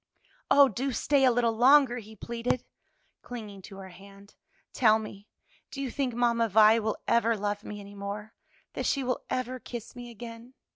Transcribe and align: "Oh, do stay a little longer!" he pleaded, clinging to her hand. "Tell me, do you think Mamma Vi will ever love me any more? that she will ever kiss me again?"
"Oh, 0.49 0.67
do 0.67 0.91
stay 0.93 1.25
a 1.25 1.31
little 1.31 1.53
longer!" 1.55 1.99
he 1.99 2.15
pleaded, 2.15 2.65
clinging 3.21 3.61
to 3.61 3.77
her 3.77 3.89
hand. 3.89 4.33
"Tell 4.73 4.97
me, 4.97 5.27
do 5.69 5.79
you 5.79 5.91
think 5.91 6.15
Mamma 6.15 6.49
Vi 6.49 6.79
will 6.79 6.97
ever 7.07 7.37
love 7.37 7.63
me 7.63 7.79
any 7.79 7.93
more? 7.93 8.33
that 8.73 8.87
she 8.87 9.03
will 9.03 9.21
ever 9.29 9.59
kiss 9.59 9.95
me 9.95 10.09
again?" 10.09 10.55